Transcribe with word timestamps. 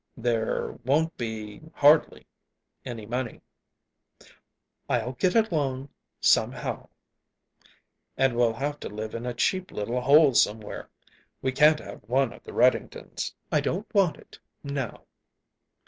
"There 0.17 0.79
won't 0.83 1.15
be 1.15 1.61
hardly 1.75 2.25
any 2.83 3.05
money." 3.05 3.41
"I'll 4.89 5.11
get 5.11 5.35
along 5.35 5.89
somehow." 6.19 6.89
"And 8.17 8.35
we'll 8.35 8.53
have 8.53 8.79
to 8.79 8.89
live 8.89 9.13
in 9.13 9.27
a 9.27 9.35
cheap 9.35 9.69
little 9.71 10.01
hole 10.01 10.33
somewhere 10.33 10.89
we 11.43 11.51
can't 11.51 11.77
have 11.79 12.01
one 12.05 12.33
of 12.33 12.41
the 12.41 12.51
Reddingtons." 12.51 13.35
"I 13.51 13.61
don't 13.61 13.93
want 13.93 14.17
it 14.17 14.39
now." 14.63 15.03